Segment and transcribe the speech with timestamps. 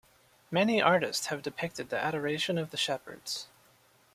[0.49, 3.45] Many artists have depicted the Adoration of the Shepherds.